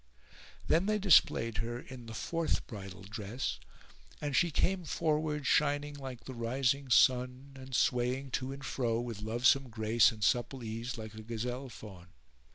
Then 0.67 0.87
they 0.87 0.97
displayed 0.97 1.57
her 1.57 1.77
in 1.79 2.07
the 2.07 2.15
fourth 2.15 2.65
bridal 2.65 3.03
dress 3.03 3.59
and 4.19 4.35
she 4.35 4.49
came 4.49 4.83
forward 4.83 5.45
shining 5.45 5.93
like 5.93 6.23
the 6.23 6.33
rising 6.33 6.89
sun 6.89 7.51
and 7.53 7.75
swaying 7.75 8.31
to 8.31 8.51
and 8.51 8.65
fro 8.65 8.99
with 8.99 9.21
lovesome 9.21 9.69
grace 9.69 10.11
and 10.11 10.23
supple 10.23 10.63
ease 10.63 10.97
like 10.97 11.13
a 11.13 11.21
gazelle 11.21 11.69
fawn. 11.69 12.07